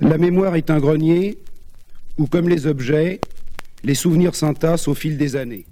[0.00, 1.38] La mémoire est un grenier
[2.18, 3.20] où, comme les objets,
[3.82, 5.64] les souvenirs s'entassent au fil des années.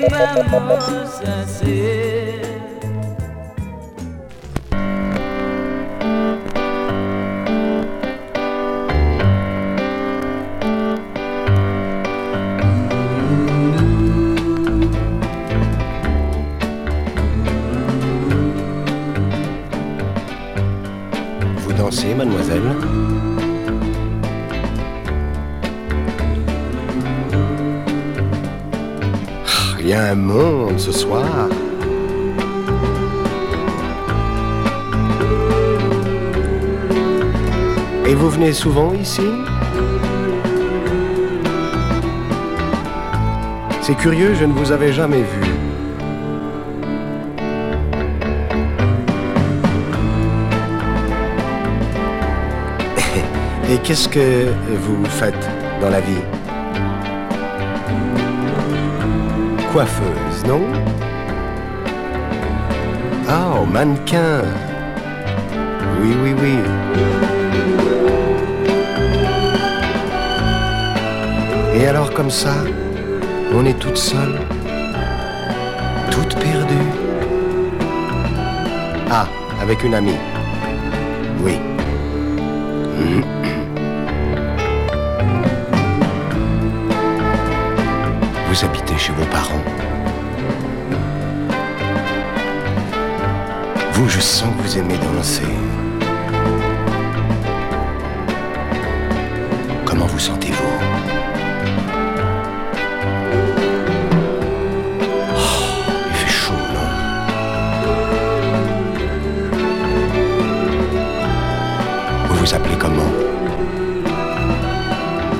[0.00, 2.15] Moses.
[29.86, 31.48] Il y a un monde ce soir.
[38.04, 39.22] Et vous venez souvent ici?
[43.80, 45.44] C'est curieux, je ne vous avais jamais vu.
[53.70, 54.48] Et qu'est-ce que
[54.80, 55.48] vous faites
[55.80, 56.45] dans la vie?
[59.76, 60.62] Coiffeuse, non?
[63.28, 64.40] Ah, oh, mannequin
[66.00, 66.56] Oui, oui, oui.
[71.74, 72.54] Et alors comme ça,
[73.52, 74.40] on est toute seule,
[76.10, 76.90] toute perdue.
[79.10, 79.28] Ah,
[79.60, 80.20] avec une amie.
[81.44, 81.60] Oui.
[88.48, 89.65] Vous habitez chez vos parents?
[93.96, 95.42] Vous, je sens que vous aimez danser.
[99.86, 100.62] Comment vous sentez-vous?
[105.34, 106.88] Oh, Il fait chaud, non?
[112.28, 113.12] Vous vous appelez comment?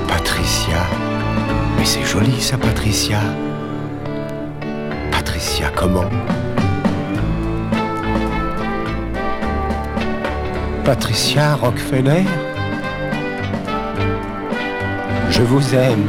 [0.07, 0.77] Patricia.
[1.77, 3.19] Mais c'est joli ça, Patricia.
[5.11, 6.09] Patricia, comment?
[10.87, 12.23] Patricia Rockefeller
[15.29, 16.07] Je vous aime.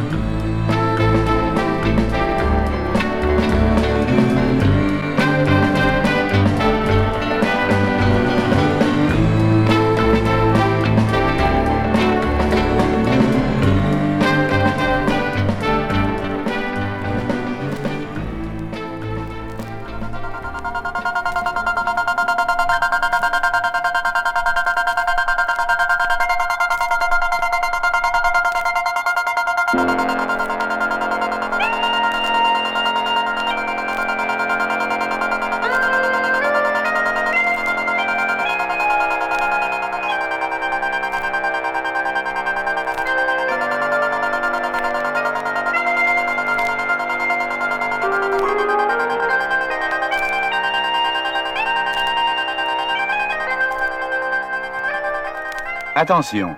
[56.11, 56.57] Attention,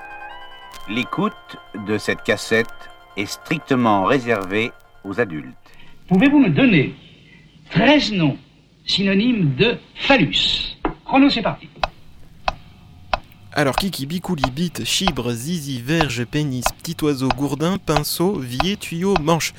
[0.89, 1.33] l'écoute
[1.89, 2.69] de cette cassette
[3.17, 4.71] est strictement réservée
[5.03, 5.57] aux adultes.
[6.07, 6.95] Pouvez-vous me donner
[7.71, 8.39] 13 noms
[8.87, 10.79] synonymes de phallus?
[11.05, 11.69] Chrono, c'est parti.
[13.53, 19.53] Alors Kiki, Bicouli, Bite, Chibre, Zizi, Verge, Pénis, Petit oiseau, Gourdin, Pinceau, Vier, Tuyau, Manche.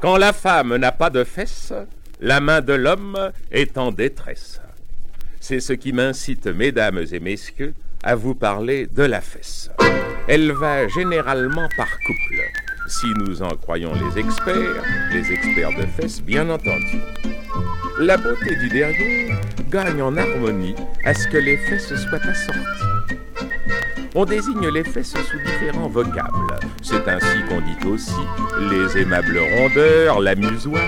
[0.00, 1.72] Quand la femme n'a pas de fesses,
[2.20, 4.60] la main de l'homme est en détresse.
[5.40, 7.74] C'est ce qui m'incite, mesdames et messieurs,
[8.04, 9.70] à vous parler de la fesse.
[10.28, 12.42] Elle va généralement par couple,
[12.86, 17.00] si nous en croyons les experts, les experts de fesses bien entendu.
[17.98, 23.47] La beauté du derrière gagne en harmonie à ce que les fesses soient assorties.
[24.14, 26.58] On désigne les fesses sous différents vocables.
[26.82, 28.10] C'est ainsi qu'on dit aussi
[28.70, 30.82] les aimables rondeurs, l'amusoir,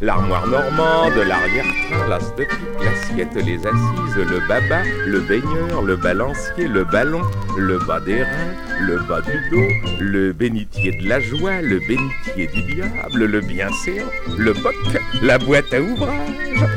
[0.00, 2.48] l'armoire normande, l'arrière-train, pique,
[2.80, 7.22] l'assiette, les assises, le baba, le baigneur, le balancier, le ballon,
[7.58, 8.54] le bas des reins,
[8.86, 14.06] le bas du dos, le bénitier de la joie, le bénitier du diable, le bienséant,
[14.38, 14.74] le boc,
[15.22, 16.30] la boîte à ouvrage,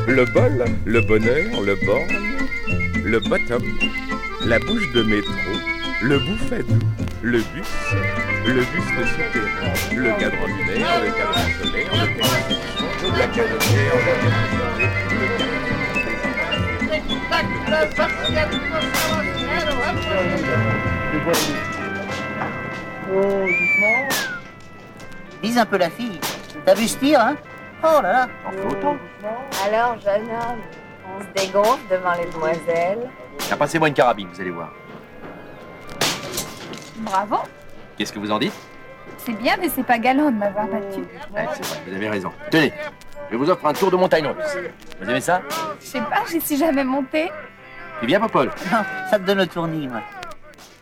[0.08, 2.20] le bol, le bonheur, le borgne,
[3.04, 3.62] le bottom,
[4.46, 5.32] la bouche de métro,
[6.06, 6.78] le bouffet doux,
[7.24, 7.96] le bus,
[8.46, 13.58] le buste souterrain, le cadran lunaire, le cadran solaire, le cadran
[17.70, 17.88] la
[23.08, 24.08] Oh, doucement.
[25.42, 26.20] Vise un peu la fille.
[26.66, 27.36] T'as vu ce tir, hein?
[27.84, 28.28] Oh là là.
[28.46, 28.98] En fait autant.
[29.66, 30.62] Alors, jeune homme,
[31.18, 33.10] on se dégonfle devant les demoiselles.
[33.40, 34.72] Tiens, passez-moi une carabine, vous allez voir.
[36.98, 37.38] Bravo.
[37.98, 38.54] Qu'est-ce que vous en dites
[39.18, 41.00] C'est bien, mais c'est pas galant de m'avoir battu.
[41.34, 42.32] Ouais, c'est vrai, vous avez raison.
[42.52, 42.74] Tenez,
[43.32, 44.58] je vous offre un tour de montagne russe.
[45.02, 45.42] Vous aimez ça
[45.80, 47.32] Je sais pas, j'y suis jamais montée.
[48.00, 50.02] Tu viens, Popol Non, ça te donne le tournis, moi.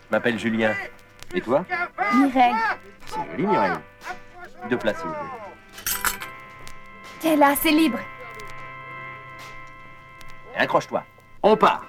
[0.10, 0.74] Je m'appelle Julien.
[1.34, 1.66] Et toi
[2.16, 2.54] Mireille.
[3.06, 3.72] C'est joli, Mireille.
[4.70, 5.22] Deux places, s'il vous plaît.
[7.20, 8.00] T'es là, c'est libre.
[10.56, 11.04] Et accroche-toi.
[11.42, 11.86] On part.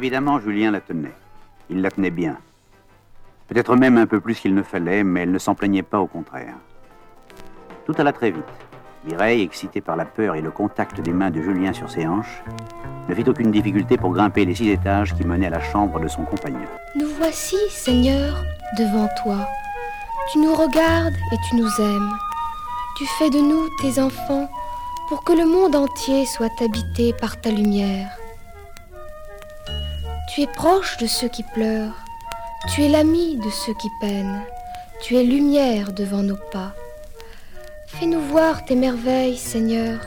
[0.00, 1.12] Évidemment, Julien la tenait.
[1.68, 2.38] Il la tenait bien.
[3.48, 6.06] Peut-être même un peu plus qu'il ne fallait, mais elle ne s'en plaignait pas, au
[6.06, 6.54] contraire.
[7.84, 8.42] Tout alla très vite.
[9.04, 12.42] Mireille, excitée par la peur et le contact des mains de Julien sur ses hanches,
[13.10, 16.08] ne fit aucune difficulté pour grimper les six étages qui menaient à la chambre de
[16.08, 16.68] son compagnon.
[16.96, 18.42] Nous voici, Seigneur,
[18.78, 19.46] devant toi.
[20.32, 22.12] Tu nous regardes et tu nous aimes.
[22.96, 24.48] Tu fais de nous tes enfants
[25.10, 28.08] pour que le monde entier soit habité par ta lumière.
[30.40, 32.02] Tu es proche de ceux qui pleurent.
[32.70, 34.40] Tu es l'ami de ceux qui peinent.
[35.02, 36.72] Tu es lumière devant nos pas.
[37.86, 39.98] Fais-nous voir tes merveilles, Seigneur,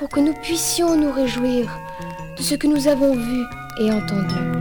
[0.00, 1.70] pour que nous puissions nous réjouir
[2.36, 3.44] de ce que nous avons vu
[3.78, 4.53] et entendu.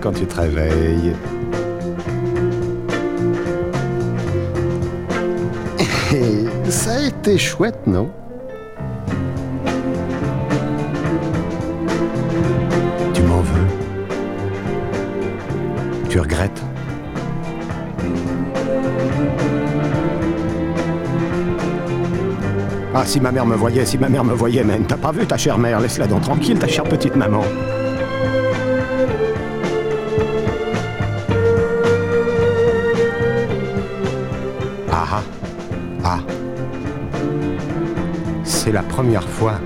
[0.00, 1.12] Quand tu te réveilles.
[6.70, 8.10] Ça a été chouette, non?
[13.12, 13.66] Tu m'en veux?
[16.08, 16.62] Tu regrettes?
[22.94, 24.86] Ah, si ma mère me voyait, si ma mère me voyait, même.
[24.86, 25.80] T'as pas vu ta chère mère?
[25.80, 27.42] Laisse-la donc tranquille, ta chère petite maman.
[38.76, 39.58] La première fois.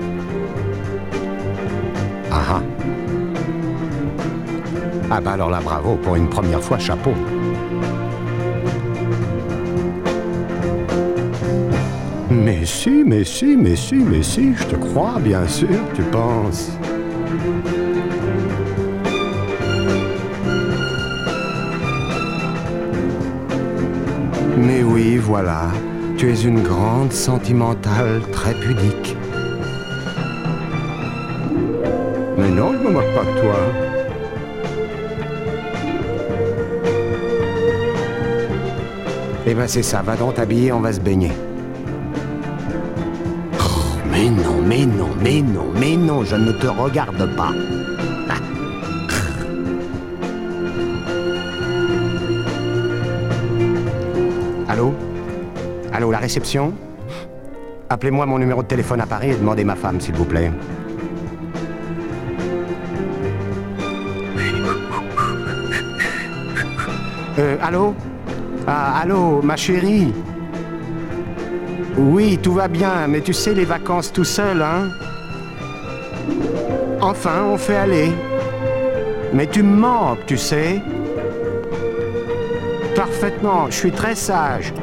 [2.31, 2.61] Ah ah.
[5.09, 7.11] Ah bah alors là, bravo, pour une première fois, chapeau.
[12.29, 16.71] Mais si, mais si, mais si, mais si, je te crois, bien sûr, tu penses.
[24.57, 25.63] Mais oui, voilà,
[26.21, 29.17] tu es une grande sentimentale très pudique.
[32.37, 33.55] Mais non, je me moque pas de toi.
[39.47, 41.31] Eh ben c'est ça, va donc t'habiller, on va se baigner.
[43.59, 43.63] Oh,
[44.11, 47.53] mais non, mais non, mais non, mais non, je ne te regarde pas.
[56.21, 56.73] Réception
[57.89, 60.49] Appelez-moi mon numéro de téléphone à Paris et demandez ma femme, s'il vous plaît.
[67.37, 67.93] Euh, allô?
[68.65, 70.13] Ah, allô, ma chérie?
[71.97, 74.89] Oui, tout va bien, mais tu sais, les vacances tout seul, hein?
[77.01, 78.11] Enfin, on fait aller.
[79.33, 80.81] Mais tu me manques, tu sais.
[82.95, 84.73] Parfaitement, je suis très sage.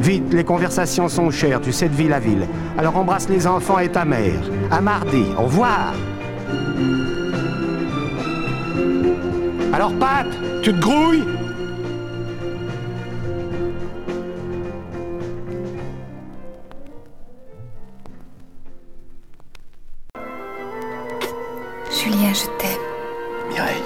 [0.00, 2.46] Vite, les conversations sont chères, tu sais, de ville à ville.
[2.78, 4.40] Alors embrasse les enfants et ta mère.
[4.70, 5.92] À mardi, au revoir.
[9.74, 10.26] Alors, Pat,
[10.62, 11.22] tu te grouilles?
[21.90, 22.80] Julien, je t'aime.
[23.50, 23.76] Mireille,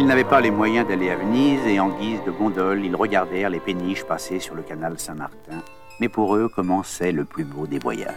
[0.00, 3.50] Ils n'avaient pas les moyens d'aller à Venise et en guise de gondole, ils regardèrent
[3.50, 5.62] les péniches passer sur le canal Saint-Martin.
[6.00, 8.14] Mais pour eux commençait le plus beau des voyages?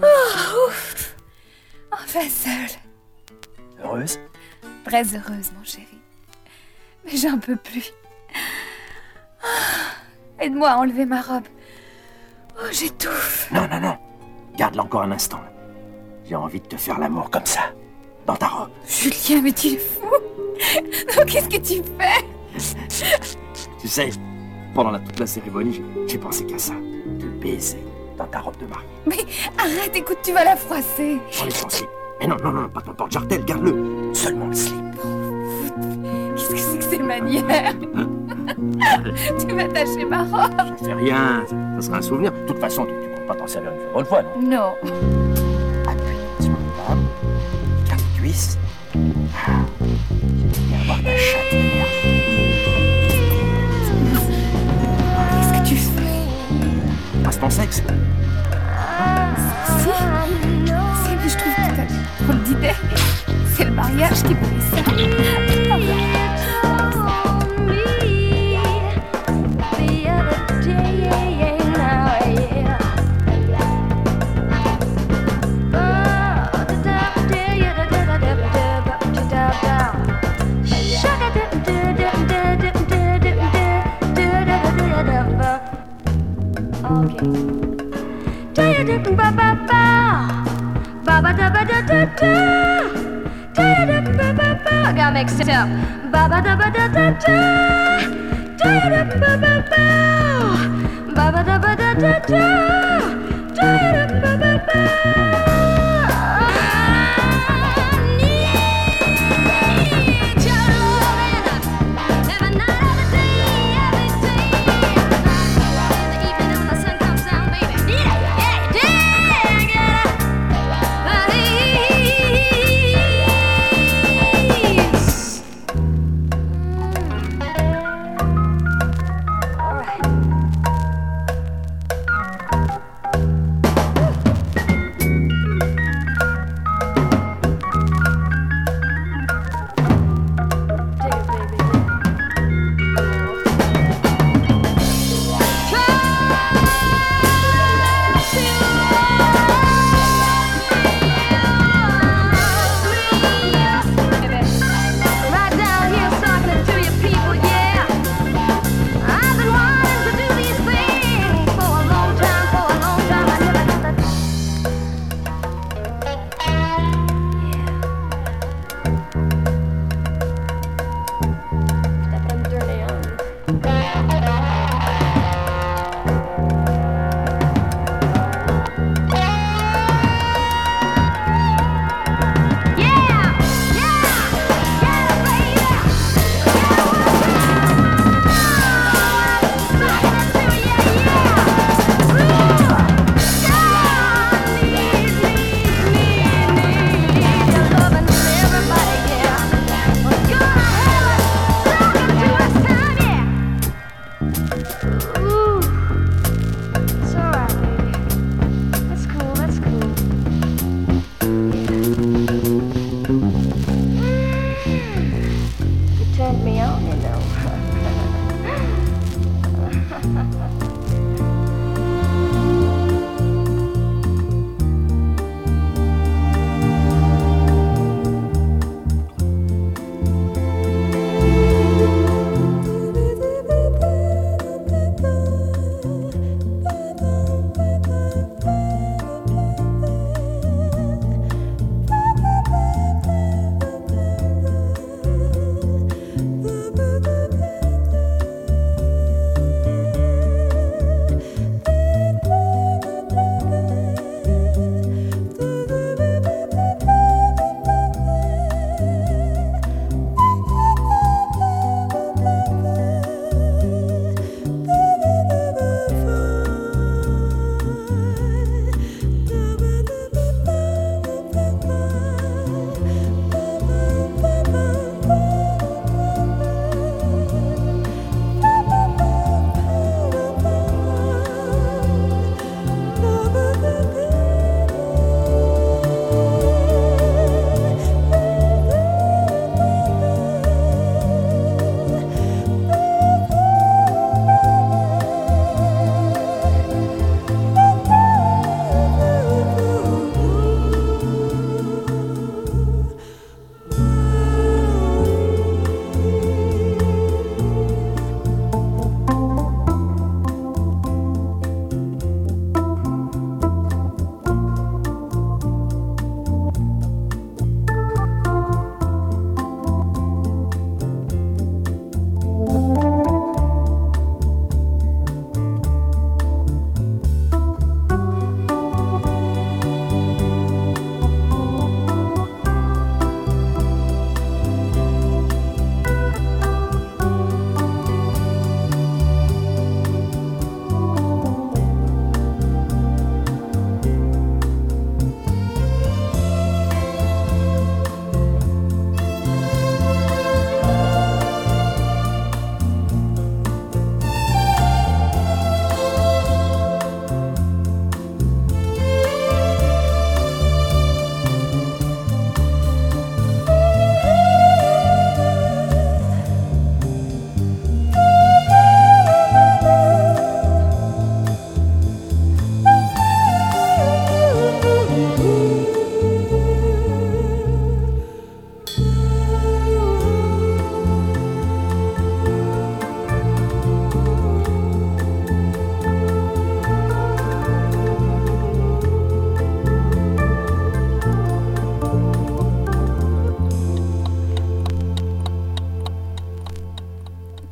[0.00, 1.16] Oh, ouf.
[1.90, 2.78] Enfin seule.
[3.82, 4.20] Heureuse?
[4.84, 5.98] Très heureuse, mon chéri.
[7.04, 7.92] Mais j'en peux plus.
[10.48, 11.44] Aide-moi à enlever ma robe.
[12.56, 13.50] Oh, j'étouffe.
[13.52, 13.98] Non, non, non.
[14.56, 15.40] Garde-la encore un instant.
[16.26, 17.60] J'ai envie de te faire l'amour comme ça,
[18.24, 18.70] dans ta robe.
[18.88, 20.06] Julien, mais tu es fou.
[21.26, 22.24] Qu'est-ce que tu fais?
[23.78, 24.08] Tu sais,
[24.74, 26.72] pendant la, toute la cérémonie, j'ai- pensé qu'à ça.
[27.20, 27.84] Te baiser
[28.16, 28.88] dans ta robe de mariée.
[29.06, 29.18] Mais
[29.62, 31.18] arrête, écoute, tu vas la froisser.
[31.42, 31.88] Enlève ton slip.
[32.20, 34.14] Mais non, non, non, pas ton porte-jartel, garde-le.
[34.14, 34.82] Seulement le slip.
[36.36, 37.74] Qu'est-ce que c'est que ces manières
[39.38, 40.76] Tu vas tâcher ma robe.
[40.82, 42.32] Fait rien, ça, sera un souvenir.
[42.32, 44.42] De toute façon, tu, tu comptes pas t'en servir une seconde fois, non?
[44.42, 44.74] Non.
[45.88, 46.96] Appuie sur le bras,
[47.88, 48.58] garde les cuisses.
[48.94, 49.50] Ah,
[50.68, 51.88] bien voir ta chatte merde.
[55.32, 57.22] Qu'est-ce que tu fais?
[57.22, 57.82] Passe ton sexe.
[59.78, 59.88] Si.
[61.04, 62.76] Si, mais je trouve que t'as trop d'idées.
[63.54, 66.17] C'est le mariage qui fait ça.
[86.88, 87.28] Okay.
[88.56, 89.84] Do you do ba ba ba?
[91.04, 92.32] Ba ba da ba da da da.
[93.52, 94.74] Do you do ba ba ba?
[94.88, 95.68] I got mixed up.
[96.12, 97.38] Ba ba da ba da da da.
[98.56, 99.84] Do you do ba ba ba?
[101.12, 102.46] Ba ba da ba da da da.
[103.52, 104.80] Do you do ba ba ba?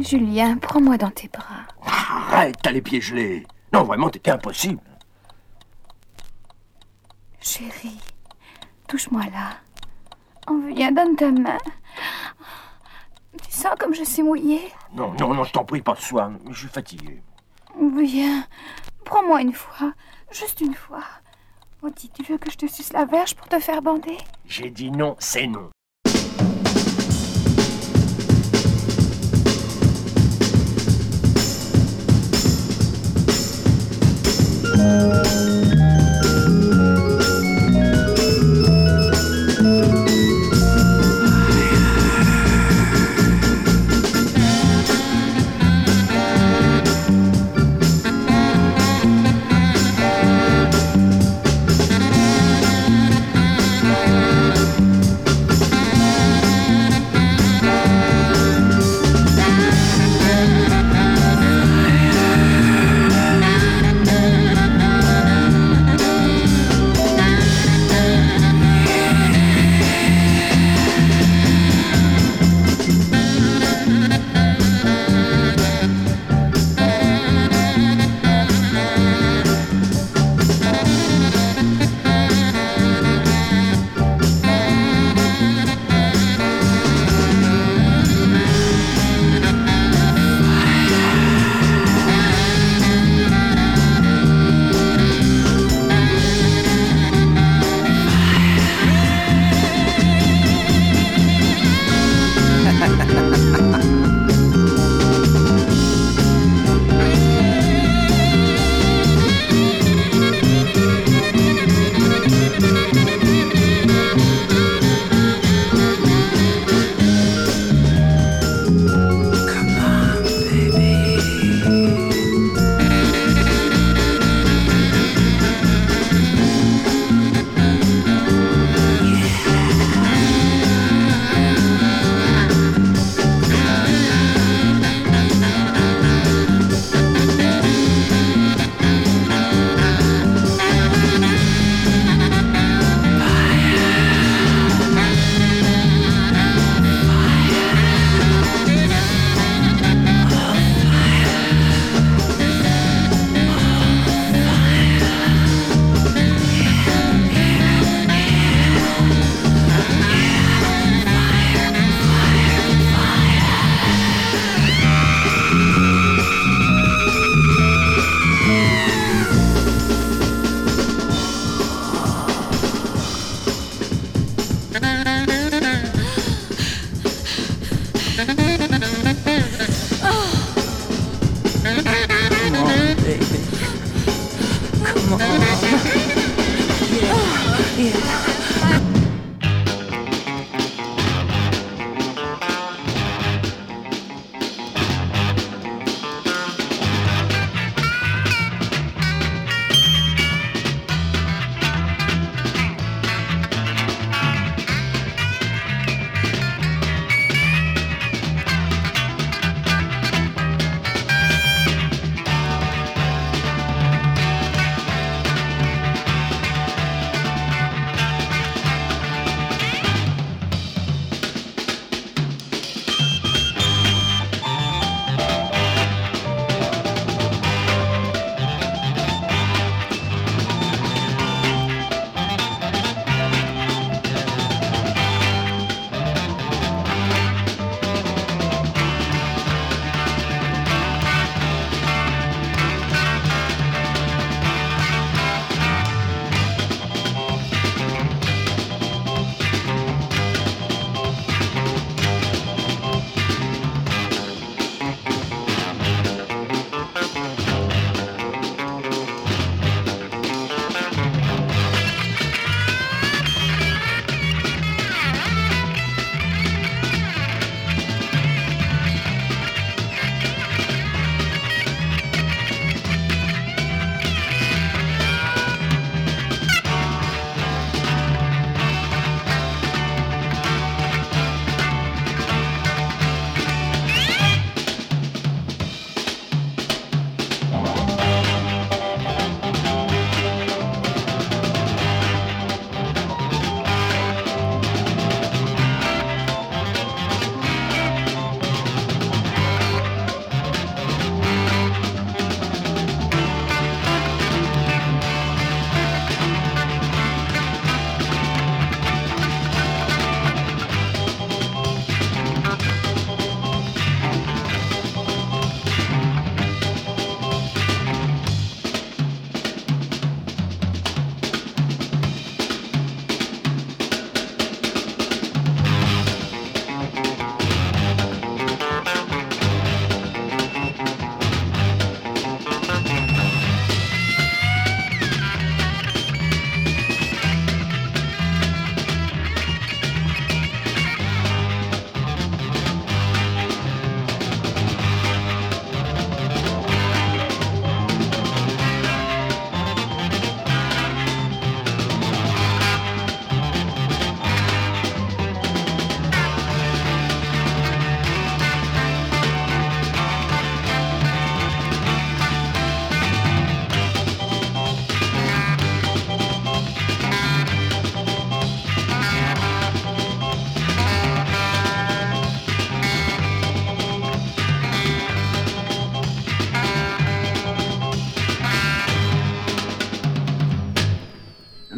[0.06, 1.66] Julien, prends-moi dans tes bras.
[1.82, 3.44] Arrête, t'as les pieds gelés.
[3.72, 4.80] Non, vraiment, t'étais impossible.
[7.40, 8.00] Chérie,
[8.86, 9.56] touche-moi là.
[10.48, 11.58] Oh, viens, donne ta main.
[13.42, 14.72] Tu sens comme je suis mouillée?
[14.94, 16.30] Non, non, non, je t'en prie, pas ce soir.
[16.50, 17.20] Je suis fatigué.
[17.98, 18.44] Viens,
[19.04, 19.92] prends-moi une fois.
[20.30, 21.02] Juste une fois.
[21.82, 24.16] Oh, dis, tu veux que je te suce la verge pour te faire bander?
[24.44, 25.70] J'ai dit non, c'est non.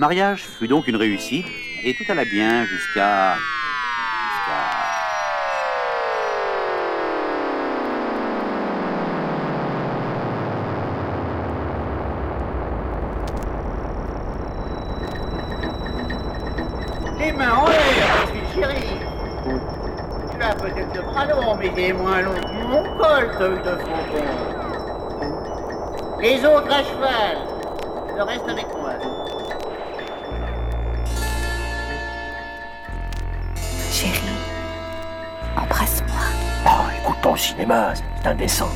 [0.09, 1.45] Mariage fut donc une réussite
[1.85, 3.35] et tout alla bien jusqu'à.
[3.35, 4.63] jusqu'à.
[17.19, 18.97] Les mains en l'air, petite chérie.
[20.31, 23.77] Tu as peut-être le bras long, mais est moins long que mon col, œil de
[23.77, 24.25] faucon.
[26.23, 27.37] Les autres cheval.
[28.17, 28.78] Le reste avec
[37.23, 38.69] pas au cinéma, c'est indécent.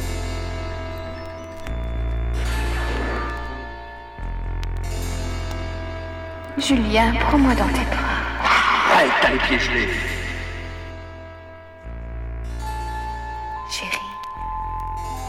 [6.58, 8.22] Julien, prends-moi dans tes bras.
[8.94, 9.88] Ah, t'as les pieds gelés.
[13.70, 13.90] Chérie,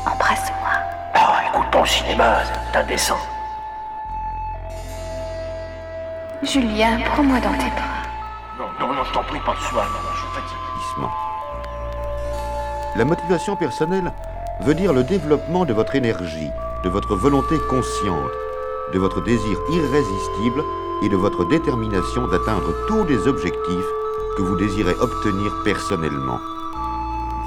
[0.06, 0.72] embrasse-moi.
[1.16, 3.18] Oh, écoute pas au cinéma, c'est indécent.
[6.44, 8.04] Julien, prends-moi dans tes bras.
[8.60, 10.64] Non, non, non, je t'en prie, pas de soin, non, je suis fatigué.
[12.96, 14.14] La motivation personnelle
[14.62, 16.52] veut dire le développement de votre énergie,
[16.84, 18.30] de votre volonté consciente,
[18.94, 20.64] de votre désir irrésistible
[21.02, 23.90] et de votre détermination d'atteindre tous les objectifs
[24.38, 26.40] que vous désirez obtenir personnellement.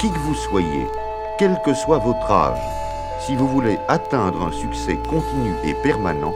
[0.01, 0.89] Qui que vous soyez,
[1.39, 2.59] quel que soit votre âge,
[3.21, 6.35] si vous voulez atteindre un succès continu et permanent,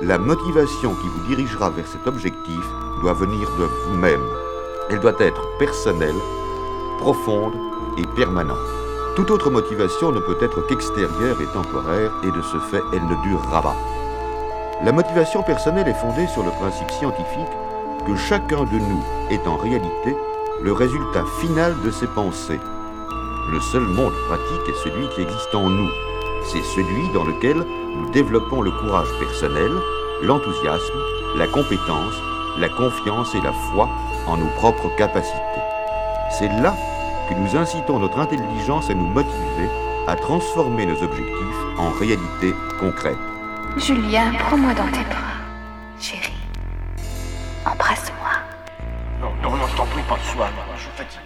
[0.00, 2.64] la motivation qui vous dirigera vers cet objectif
[3.00, 4.24] doit venir de vous-même.
[4.90, 6.14] Elle doit être personnelle,
[7.00, 7.54] profonde
[7.98, 8.58] et permanente.
[9.16, 13.22] Toute autre motivation ne peut être qu'extérieure et temporaire, et de ce fait, elle ne
[13.22, 13.76] durera pas.
[14.82, 17.52] La motivation personnelle est fondée sur le principe scientifique
[18.06, 20.16] que chacun de nous est en réalité
[20.62, 22.60] le résultat final de ses pensées.
[23.52, 25.90] Le seul monde pratique est celui qui existe en nous.
[26.44, 29.70] C'est celui dans lequel nous développons le courage personnel,
[30.22, 31.00] l'enthousiasme,
[31.36, 32.14] la compétence,
[32.58, 33.88] la confiance et la foi
[34.26, 35.38] en nos propres capacités.
[36.38, 36.74] C'est là
[37.28, 39.68] que nous incitons notre intelligence à nous motiver
[40.06, 43.16] à transformer nos objectifs en réalité concrète.
[43.76, 45.38] Julien, prends-moi dans tes bras.
[45.98, 46.32] Chérie,
[47.64, 48.30] embrasse-moi.
[49.20, 51.22] Non, non, non, je t'en prie, pas de soin, non, je suis fatigué.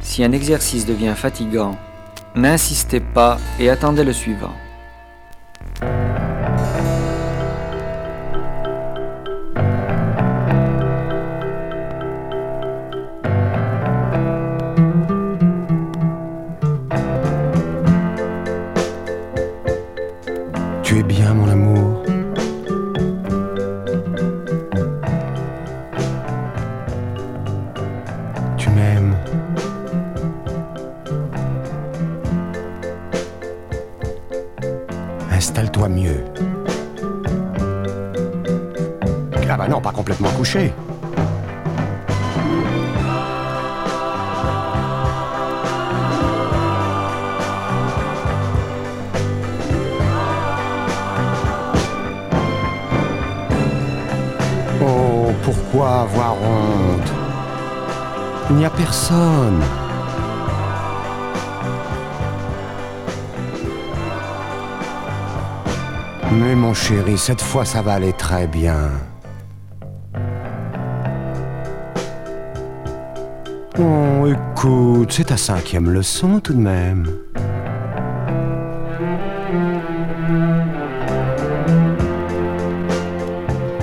[0.00, 1.76] Si un exercice devient fatigant,
[2.34, 4.54] n'insistez pas et attendez le suivant.
[67.26, 68.90] Cette fois ça va aller très bien.
[73.78, 77.06] Oh, écoute, c'est ta cinquième leçon tout de même.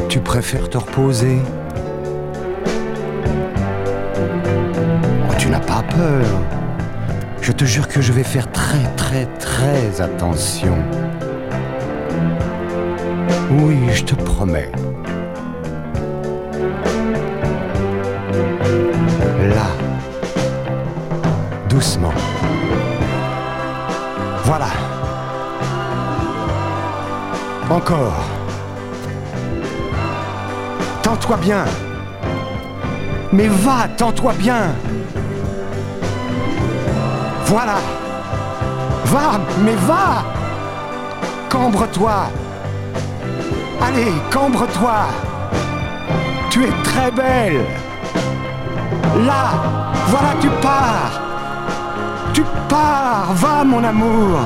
[0.08, 1.40] Tu préfères te reposer?
[5.28, 6.28] Oh, tu n'as pas peur.
[7.42, 10.78] Je te jure que je vais faire très très très attention.
[13.60, 14.72] Oui, je te promets.
[19.54, 19.68] Là.
[21.68, 22.14] Doucement.
[24.46, 24.70] Voilà.
[27.70, 28.24] Encore.
[31.04, 31.66] Tends-toi bien.
[33.34, 34.74] Mais va, tends-toi bien.
[37.48, 37.76] Voilà.
[39.06, 40.24] Va, mais va.
[41.50, 42.30] Cambre-toi.
[43.82, 45.06] Allez, cambre-toi.
[46.50, 47.66] Tu es très belle.
[49.26, 49.46] Là,
[50.08, 51.22] voilà, tu pars.
[52.34, 53.34] Tu pars.
[53.34, 54.40] Va, mon amour.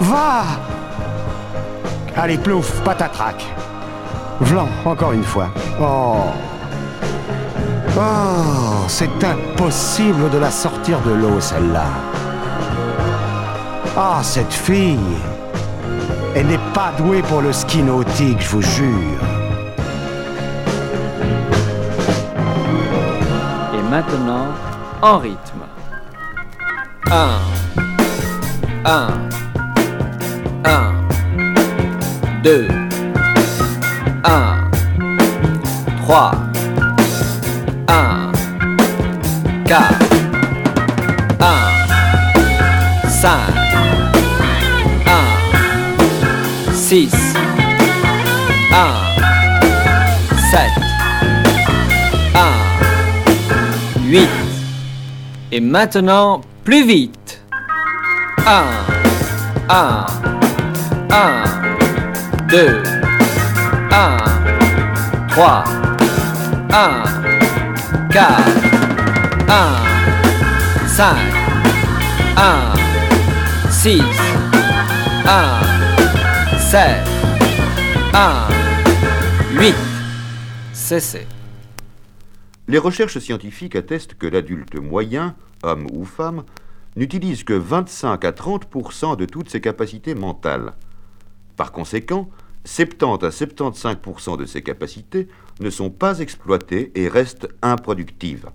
[0.00, 0.42] Va.
[2.16, 3.44] Allez, plouf, patatrac.
[4.40, 5.48] Vlan, encore une fois.
[5.80, 6.26] Oh.
[7.96, 11.84] Oh, c'est impossible de la sortir de l'eau, celle-là.
[13.96, 14.98] Ah, cette fille.
[16.34, 19.20] Elle n'est pas douée pour le ski nautique, je vous jure.
[23.74, 24.46] Et maintenant,
[25.02, 25.62] en rythme.
[27.10, 27.28] 1,
[28.86, 29.08] 1,
[30.64, 30.92] 1,
[32.42, 32.68] 2,
[34.24, 34.56] 1,
[36.02, 36.32] 3,
[37.88, 38.32] 1,
[39.66, 40.01] 4.
[46.92, 48.92] 6, 1,
[50.50, 50.70] 7,
[52.34, 54.28] 1, 8.
[55.52, 57.40] Et maintenant, plus vite.
[58.46, 58.64] 1,
[59.70, 60.06] 1,
[61.08, 61.44] 1,
[62.50, 62.82] 2,
[63.90, 64.18] 1,
[65.30, 65.64] 3,
[66.68, 67.04] 1,
[68.10, 68.44] 4,
[69.48, 69.80] 1,
[70.88, 71.16] 5,
[72.36, 72.74] 1,
[73.70, 74.02] 6,
[75.24, 75.71] 1,
[76.72, 76.80] 7,
[78.14, 78.48] 1,
[79.60, 79.74] 8.
[80.72, 81.26] Cessez.
[82.66, 86.44] Les recherches scientifiques attestent que l'adulte moyen, homme ou femme,
[86.96, 90.72] n'utilise que 25 à 30% de toutes ses capacités mentales.
[91.58, 92.30] Par conséquent,
[92.64, 95.28] 70 à 75% de ces capacités
[95.60, 98.48] ne sont pas exploitées et restent improductives.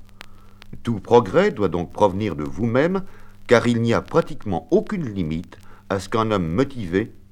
[0.81, 3.03] Tout progrès doit donc provenir de vous-même,
[3.45, 5.59] car il n'y a pratiquement aucune limite
[5.91, 7.11] à ce qu'un homme motivé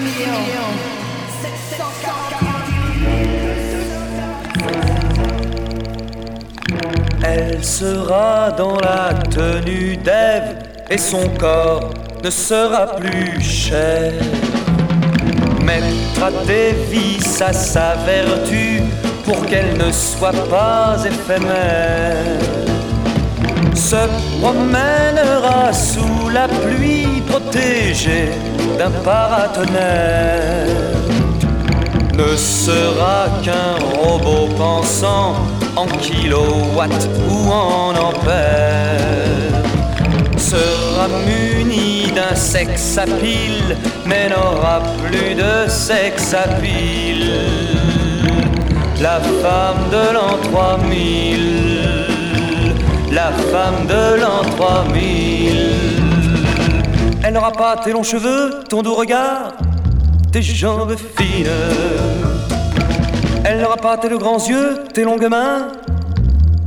[0.00, 0.76] millions
[1.42, 3.26] 741
[7.22, 10.58] Elle sera dans la tenue d'Ève
[10.90, 11.90] et son corps
[12.22, 14.12] ne sera plus cher.
[15.62, 18.82] Mettra des vis à sa vertu
[19.24, 22.38] pour qu'elle ne soit pas éphémère.
[23.74, 24.08] Se
[24.40, 28.30] promènera sous la pluie protégée
[28.78, 30.66] d'un paratonnerre.
[32.14, 35.34] Ne sera qu'un robot pensant
[35.76, 39.56] en kilowatts ou en ampères
[40.38, 43.04] sera muni d'un sexe à
[44.06, 47.32] mais n'aura plus de sexe à pile.
[49.02, 51.80] La femme de l'an 3000,
[53.12, 56.05] la femme de l'an 3000.
[57.26, 59.54] Elle n'aura pas tes longs cheveux, ton doux regard,
[60.30, 61.48] tes jambes fines.
[63.44, 65.72] Elle n'aura pas tes grands yeux, tes longues mains,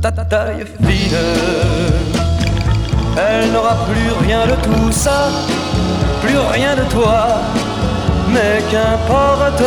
[0.02, 1.16] ta taille fine.
[3.16, 5.30] Elle n'aura plus rien de tout ça,
[6.20, 7.40] plus rien de toi.
[8.30, 9.64] Mais qu'importe,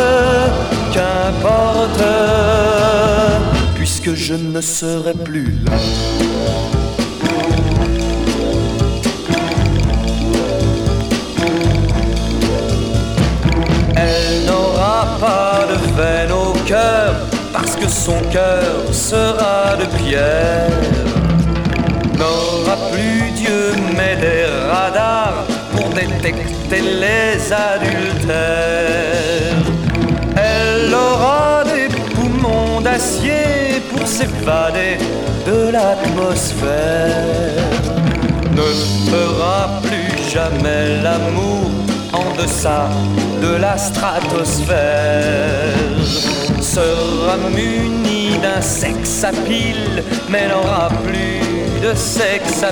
[0.94, 2.04] qu'importe,
[3.74, 5.72] puisque je ne serai plus là.
[15.96, 17.16] Pas de veine au cœur,
[17.52, 20.70] parce que son cœur sera de pierre
[22.18, 28.44] n'aura plus Dieu mais des radars pour détecter les adultères.
[30.36, 34.98] Elle aura des poumons d'acier pour s'évader
[35.46, 37.64] de l'atmosphère.
[38.52, 38.70] Ne
[39.12, 41.83] fera plus jamais l'amour
[42.26, 42.90] en deçà
[43.42, 44.74] de la stratosphère.
[46.62, 51.42] Sera muni d'un sexe à pile, mais n'aura plus
[51.82, 52.72] de sexe à.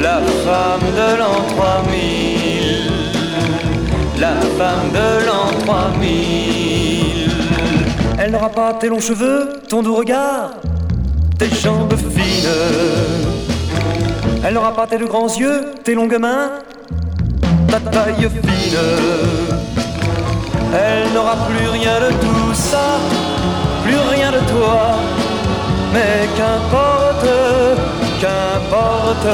[0.00, 2.90] La femme de l'an 3000,
[4.20, 7.30] la femme de l'an 3000.
[8.18, 10.50] Elle n'aura pas tes longs cheveux, ton doux regard,
[11.38, 12.48] tes jambes fines.
[14.44, 16.50] Elle n'aura pas tes grands yeux, tes longues mains,
[17.68, 18.78] ta taille fine.
[20.74, 22.98] Elle n'aura plus rien de tout ça,
[23.84, 24.96] plus rien de toi
[25.96, 27.26] mais qu'importe,
[28.20, 29.28] qu'importe,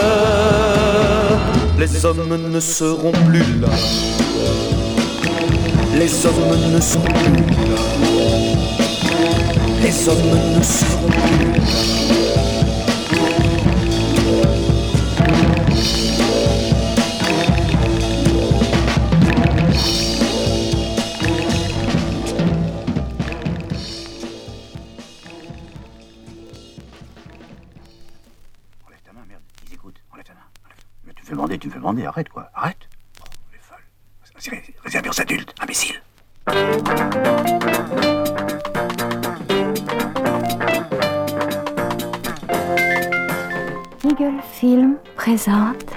[1.78, 3.68] les hommes ne seront plus là.
[5.99, 7.80] Les hommes ne seront plus là.
[9.83, 12.21] Les hommes ne seront plus là.
[32.01, 32.88] Arrête quoi, arrête.
[33.20, 33.24] Oh,
[34.51, 36.03] elle réservé aux adultes, imbécile.
[44.05, 45.91] Eagle Film présente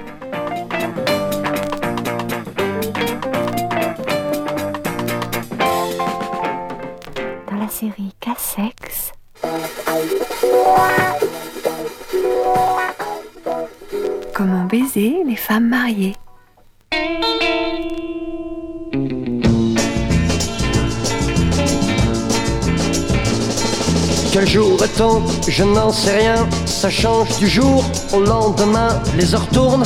[24.31, 26.49] Quel jour est-on Je n'en sais rien.
[26.65, 28.99] Ça change du jour au lendemain.
[29.15, 29.85] Les heures tournent.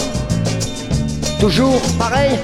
[1.39, 2.39] Toujours pareil.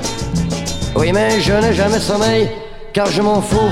[0.98, 2.50] Oui, mais je n'ai jamais sommeil.
[2.92, 3.72] Car je m'en fous.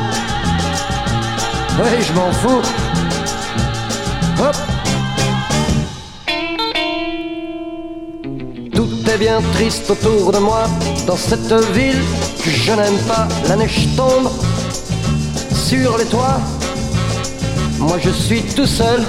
[1.79, 2.61] Oui, je m'en fous.
[4.39, 4.72] Hop.
[9.53, 10.63] Triste autour de moi.
[11.07, 12.01] Dans cette ville
[12.43, 13.27] que je n'aime pas.
[13.47, 14.29] La neige tombe
[15.53, 16.39] sur les toits.
[17.79, 19.01] Moi je suis tout seul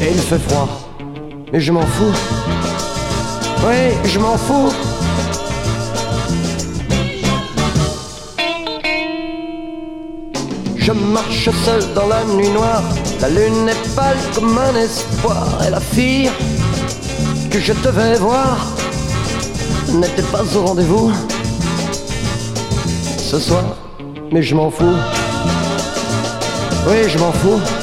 [0.00, 0.68] et il fait froid.
[1.52, 2.14] Mais je m'en fous.
[3.66, 4.72] Oui, je m'en fous.
[10.76, 12.82] Je marche seul dans la nuit noire.
[13.20, 15.46] La lune est pâle comme un espoir.
[15.66, 16.30] Et la fille
[17.50, 18.66] que je devais voir
[19.92, 21.12] n'était pas au rendez-vous
[23.18, 23.76] ce soir.
[24.30, 24.96] Mais je m'en fous.
[26.88, 27.79] Oui, je m'en fous.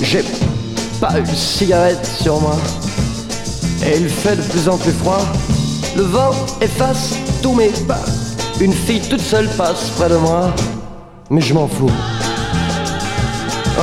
[0.00, 0.24] J'ai
[1.00, 2.56] pas une cigarette sur moi.
[3.84, 5.20] Et il fait de plus en plus froid.
[5.96, 6.30] Le vent
[6.62, 8.00] efface tous mes pas.
[8.60, 10.50] Une fille toute seule passe près de moi.
[11.28, 11.90] Mais je m'en fous.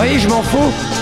[0.01, 0.94] Oui, je m'en fous.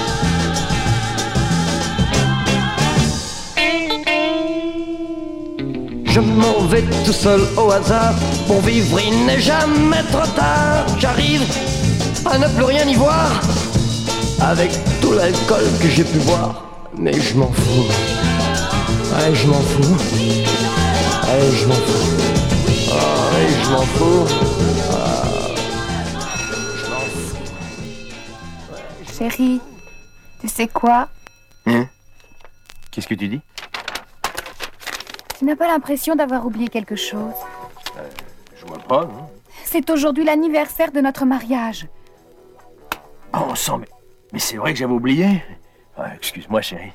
[6.34, 8.14] M'en vais tout seul au hasard.
[8.48, 10.86] Pour vivre, il n'est jamais trop tard.
[11.00, 11.42] J'arrive
[12.26, 13.32] à ne plus rien y voir.
[14.42, 14.72] Avec
[15.02, 16.64] tout l'alcool que j'ai pu boire.
[16.98, 17.88] Mais je m'en fous.
[19.14, 19.98] Ouais, je m'en fous.
[21.24, 22.10] Ouais, je m'en fous.
[22.90, 22.94] Oh,
[23.34, 24.28] ouais, je m'en fous.
[24.28, 24.34] Je
[26.90, 27.36] m'en fous.
[29.18, 29.60] Chérie,
[30.42, 31.08] tu sais quoi?
[31.66, 31.88] Hein?
[32.92, 33.42] Qu'est-ce que tu dis?
[35.44, 37.34] Tu n'as pas l'impression d'avoir oublié quelque chose
[38.56, 39.30] Je vois pas, non
[39.66, 41.86] C'est aujourd'hui l'anniversaire de notre mariage.
[43.34, 43.88] Oh, sang, mais,
[44.32, 45.44] mais c'est vrai que j'avais oublié.
[46.16, 46.94] Excuse-moi, chérie.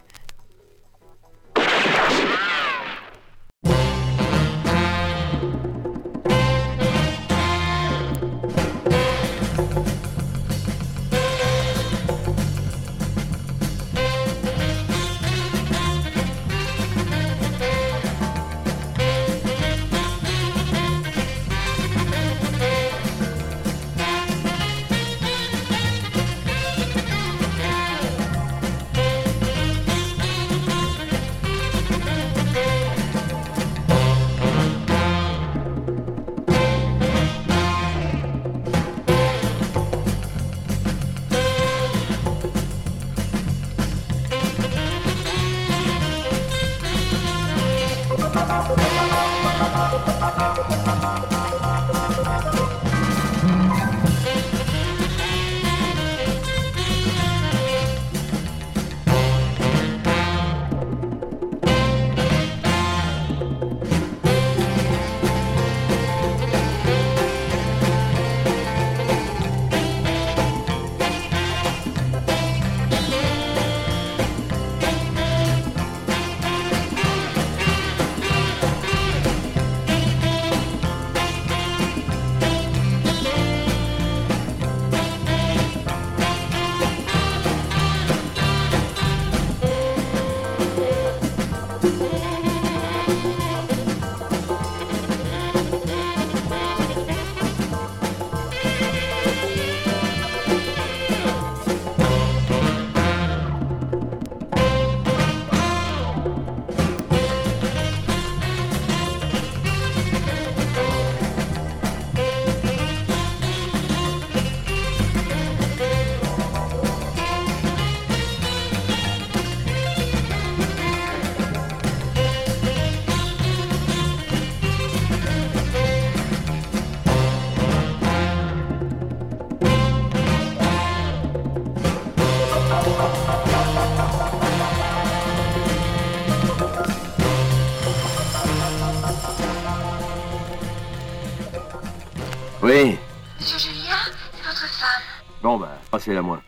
[146.08, 146.40] Passez-la moi.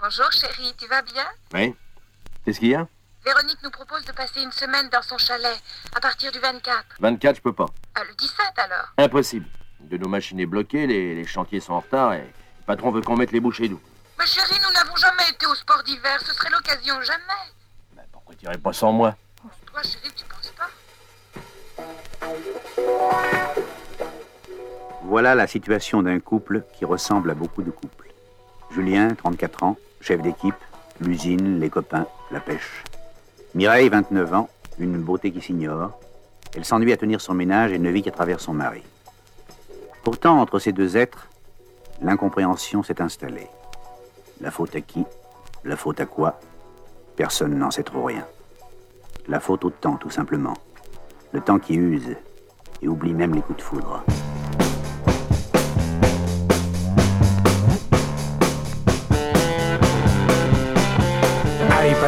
[0.00, 1.26] Bonjour chérie, tu vas bien?
[1.52, 1.74] Oui.
[2.42, 2.88] Qu'est-ce qu'il y a?
[3.22, 5.62] Véronique nous propose de passer une semaine dans son chalet,
[5.94, 6.96] à partir du 24.
[6.98, 7.66] 24, je peux pas.
[7.94, 8.86] Ah, le 17 alors?
[8.96, 9.44] Impossible.
[9.80, 13.02] De nos machines est bloquée, les, les chantiers sont en retard et le patron veut
[13.02, 13.82] qu'on mette les bouchées doux.
[14.16, 18.06] Ma chérie, nous n'avons jamais été au sport d'hiver, ce serait l'occasion jamais.
[18.10, 19.14] Pourquoi t'irais pas sans moi
[19.66, 20.70] Toi chérie, tu penses pas?
[25.02, 28.07] Voilà la situation d'un couple qui ressemble à beaucoup de couples.
[28.78, 30.54] Julien, 34 ans, chef d'équipe,
[31.00, 32.84] l'usine, les copains, la pêche.
[33.56, 34.48] Mireille, 29 ans,
[34.78, 35.98] une beauté qui s'ignore.
[36.54, 38.84] Elle s'ennuie à tenir son ménage et ne vit qu'à travers son mari.
[40.04, 41.26] Pourtant, entre ces deux êtres,
[42.02, 43.48] l'incompréhension s'est installée.
[44.40, 45.04] La faute à qui?
[45.64, 46.38] La faute à quoi?
[47.16, 48.24] Personne n'en sait trop rien.
[49.26, 50.54] La faute au temps, tout simplement.
[51.32, 52.14] Le temps qui use
[52.80, 54.04] et oublie même les coups de foudre.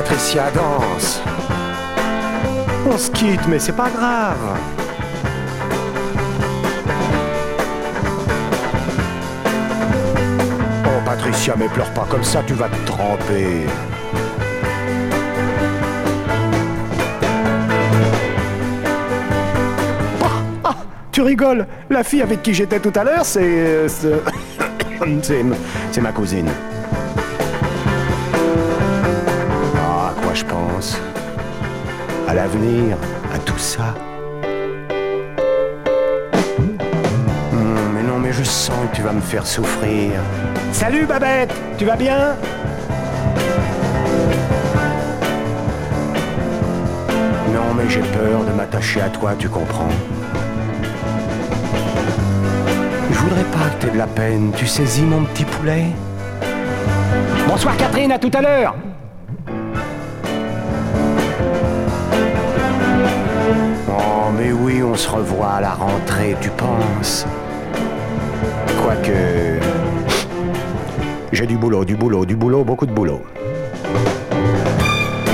[0.00, 1.20] Patricia, danse.
[2.90, 4.56] On se quitte, mais c'est pas grave.
[10.86, 13.66] Oh, Patricia, mais pleure pas comme ça, tu vas te tremper.
[20.22, 20.76] Ah, ah,
[21.12, 23.40] tu rigoles La fille avec qui j'étais tout à l'heure, c'est...
[23.42, 24.20] euh, c'est-
[25.22, 25.44] c'est...
[25.92, 26.48] c'est ma cousine.
[30.32, 30.96] Je pense
[32.28, 32.96] À l'avenir,
[33.34, 33.94] à tout ça.
[37.52, 40.12] Hmm, mais non, mais je sens que tu vas me faire souffrir.
[40.72, 42.36] Salut Babette, tu vas bien?
[47.52, 49.88] Non, mais j'ai peur de m'attacher à toi, tu comprends.
[53.10, 55.86] Je voudrais pas que t'aies de la peine, tu saisis mon petit poulet
[57.48, 58.76] Bonsoir Catherine, à tout à l'heure
[65.00, 67.26] se revoit à la rentrée, tu penses?
[68.82, 69.58] Quoique.
[71.32, 73.22] J'ai du boulot, du boulot, du boulot, beaucoup de boulot.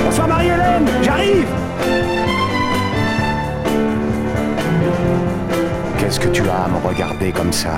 [0.04, 1.48] Bonsoir Marie-Hélène, j'arrive
[5.98, 7.74] Qu'est-ce que tu as à me regarder comme ça?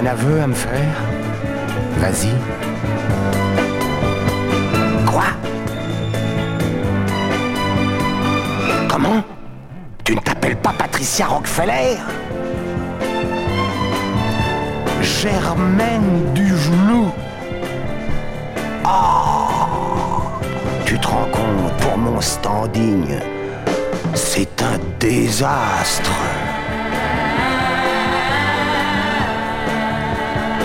[0.00, 0.96] Un aveu à me faire?
[1.98, 2.32] Vas-y.
[11.02, 11.98] Patricia Rockefeller
[15.02, 17.10] Germaine du genou.
[18.84, 20.22] Oh
[20.86, 23.18] Tu te rends compte pour mon standing
[24.14, 26.12] C'est un désastre.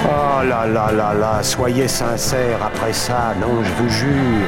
[0.06, 4.48] Oh là là là là, soyez sincères après ça, non, je vous jure.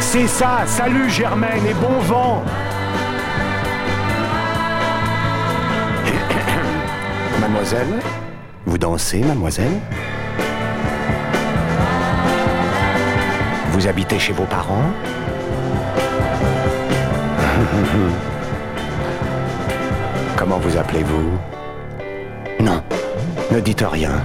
[0.00, 2.42] C'est ça, salut Germaine et bon vent.
[7.52, 8.00] Mademoiselle,
[8.64, 9.78] vous dansez, mademoiselle?
[13.72, 14.90] Vous habitez chez vos parents?
[20.36, 21.38] Comment vous appelez-vous?
[22.60, 22.82] Non,
[23.50, 24.24] ne dites rien.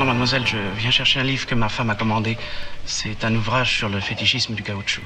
[0.00, 2.38] Pardon, mademoiselle, je viens chercher un livre que ma femme a commandé.
[2.86, 5.02] C'est un ouvrage sur le fétichisme du caoutchouc.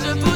[0.00, 0.33] such a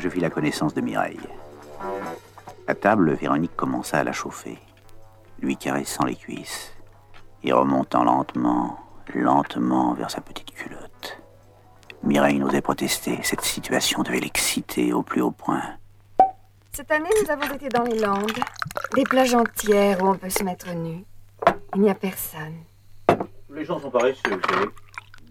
[0.00, 1.20] je fis la connaissance de Mireille.
[2.66, 4.58] À table, Véronique commença à la chauffer,
[5.40, 6.72] lui caressant les cuisses
[7.42, 8.78] et remontant lentement,
[9.14, 11.20] lentement vers sa petite culotte.
[12.02, 15.62] Mireille n'osait protester, cette situation devait l'exciter au plus haut point.
[16.72, 18.32] Cette année, nous avons été dans les Landes,
[18.94, 21.04] des plages entières où on peut se mettre nu.
[21.74, 22.54] Il n'y a personne.
[23.52, 24.68] Les gens sont paresseux, vous savez.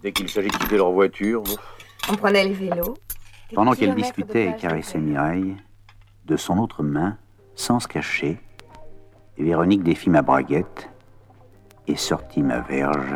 [0.03, 1.43] Dès qu'il s'agit de quitter leur voiture.
[2.09, 2.97] On prenait le vélo,
[3.53, 5.55] pendant qu'elle discutait et caressait Mireille,
[6.25, 7.17] de son autre main,
[7.55, 8.39] sans se cacher,
[9.37, 10.89] Véronique défit ma braguette
[11.87, 13.15] et sortit ma verge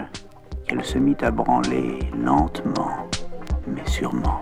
[0.65, 3.09] qu'elle se mit à branler lentement,
[3.67, 4.41] mais sûrement.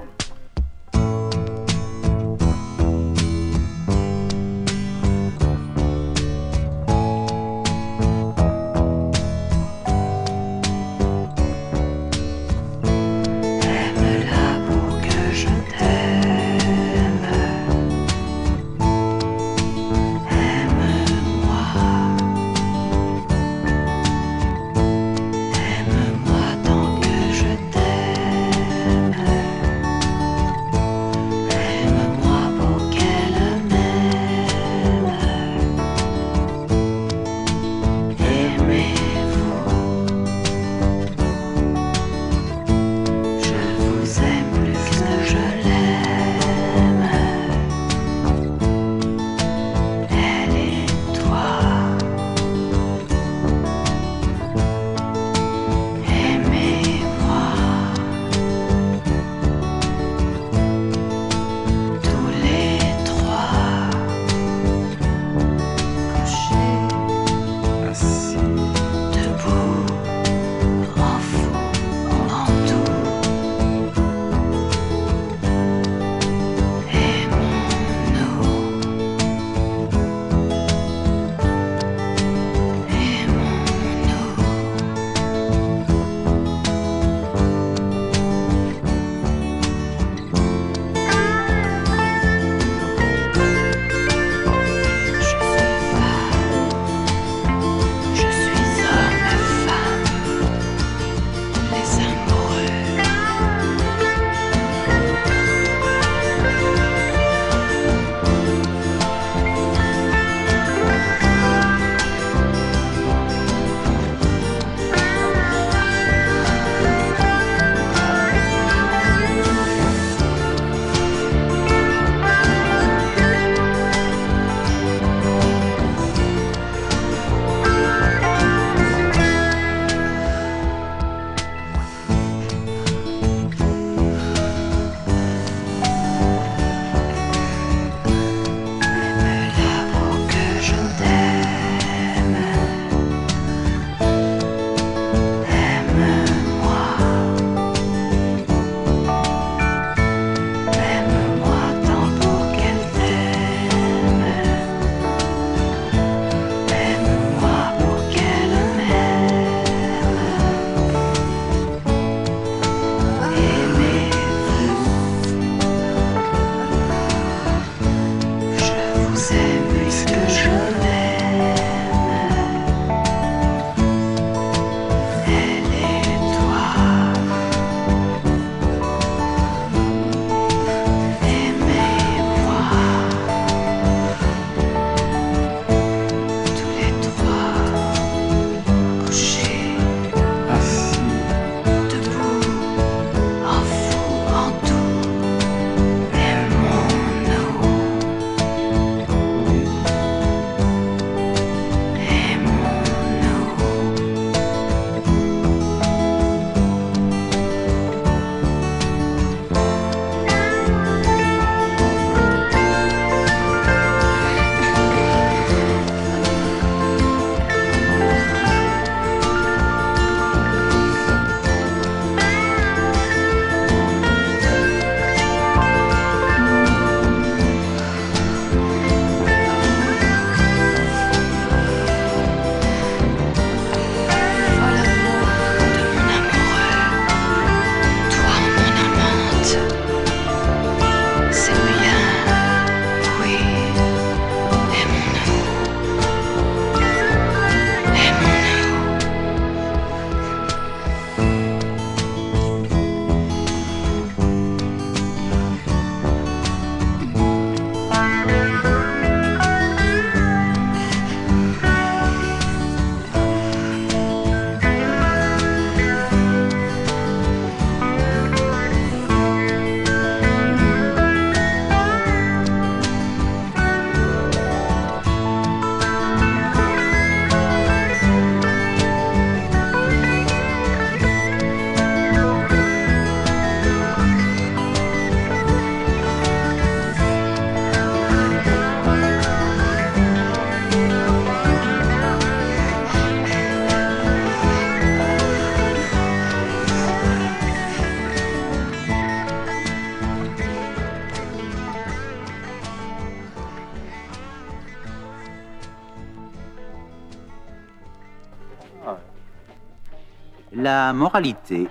[311.02, 311.68] Moralité,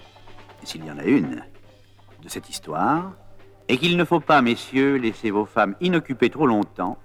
[0.64, 1.44] s'il y en a une,
[2.20, 3.12] de cette histoire,
[3.68, 6.98] est qu'il ne faut pas, messieurs, laisser vos femmes inoccupées trop longtemps,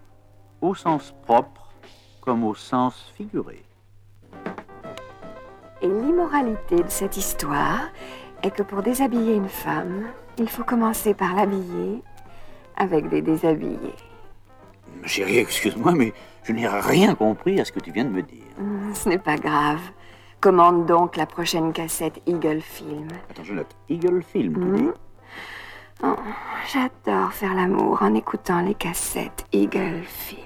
[0.59, 1.69] au sens propre
[2.21, 3.61] comme au sens figuré.
[5.83, 7.89] Et l'immoralité de cette histoire
[8.41, 10.07] est que pour déshabiller une femme,
[10.39, 12.01] il faut commencer par l'habiller
[12.75, 13.95] avec des déshabillés.
[15.03, 16.11] Chérie, excuse-moi, mais
[16.41, 18.49] je n'ai rien compris à ce que tu viens de me dire.
[18.59, 19.81] Hum, Ce n'est pas grave.
[20.41, 23.07] Commande donc la prochaine cassette Eagle Film.
[23.29, 23.75] Attends, je note.
[23.89, 24.89] Eagle Film, dis
[26.03, 26.15] Oh,
[26.71, 30.45] J'adore faire l'amour en écoutant les cassettes Eagle Film.